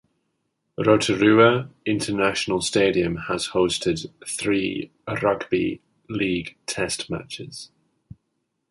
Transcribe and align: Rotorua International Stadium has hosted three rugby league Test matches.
Rotorua 0.79 1.69
International 1.85 2.59
Stadium 2.59 3.17
has 3.27 3.49
hosted 3.49 4.11
three 4.27 4.89
rugby 5.21 5.79
league 6.09 6.55
Test 6.65 7.07
matches. 7.11 7.69